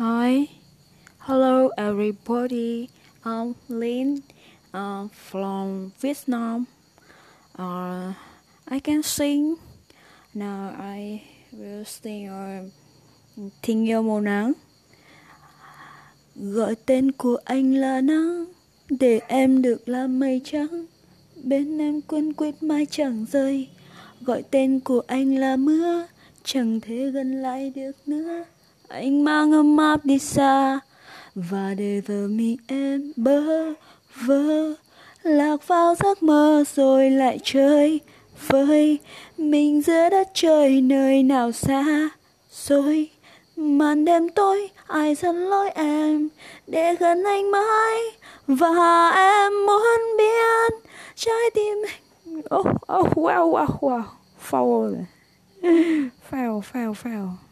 Hi, 0.00 0.48
hello 1.28 1.68
everybody. 1.76 2.88
I'm 3.22 3.54
Lin 3.68 4.22
uh, 4.72 5.08
from 5.12 5.92
Vietnam. 6.00 6.66
Uh, 7.58 8.14
I 8.66 8.80
can 8.80 9.02
sing. 9.02 9.56
Now 10.32 10.72
I 10.80 11.22
will 11.52 11.84
sing 11.84 12.30
uh, 12.32 12.70
Tình 13.62 13.88
yêu 13.88 14.02
màu 14.02 14.20
nắng. 14.20 14.52
Gọi 16.34 16.74
tên 16.86 17.12
của 17.12 17.38
anh 17.44 17.74
là 17.74 18.00
nắng, 18.00 18.44
để 18.88 19.20
em 19.28 19.62
được 19.62 19.88
làm 19.88 20.18
mây 20.18 20.40
trắng. 20.44 20.86
Bên 21.44 21.78
em 21.78 22.00
quên 22.00 22.32
quyết 22.32 22.62
mai 22.62 22.86
chẳng 22.90 23.26
rơi. 23.32 23.68
Gọi 24.20 24.42
tên 24.50 24.80
của 24.80 25.02
anh 25.06 25.34
là 25.36 25.56
mưa, 25.56 26.06
chẳng 26.44 26.80
thể 26.80 27.10
gần 27.10 27.42
lại 27.42 27.72
được 27.74 27.92
nữa 28.06 28.44
anh 28.90 29.24
mang 29.24 29.52
ấm 29.52 29.76
áp 29.76 30.04
đi 30.04 30.18
xa. 30.18 30.80
Và 31.34 31.74
để 31.78 32.00
giờ 32.08 32.28
mi 32.30 32.56
em 32.66 33.12
bơ 33.16 33.72
vơ 34.26 34.74
lạc 35.22 35.68
vào 35.68 35.94
giấc 35.94 36.22
mơ 36.22 36.64
rồi 36.74 37.10
lại 37.10 37.38
chơi 37.44 38.00
vơi. 38.48 38.98
Mình 39.38 39.82
giữa 39.82 40.10
đất 40.10 40.28
trời 40.34 40.80
nơi 40.80 41.22
nào 41.22 41.52
xa 41.52 42.08
rồi 42.50 43.10
màn 43.56 44.04
đêm 44.04 44.28
tối 44.28 44.68
ai 44.86 45.14
dẫn 45.14 45.36
lối 45.36 45.70
em 45.70 46.28
để 46.66 46.94
gần 46.94 47.24
anh 47.24 47.50
mãi. 47.50 47.98
Và 48.46 49.10
em 49.16 49.66
muốn 49.66 50.16
biết 50.18 50.72
trái 51.14 51.50
tim 51.54 51.78
anh 52.24 52.40
oh, 52.58 52.66
oh 52.98 53.18
wow 53.18 53.50
wow 53.50 53.66
wow. 53.80 54.02
Foul. 54.50 54.94
Foul 56.30 56.60
foul 56.72 56.94
foul. 56.94 57.49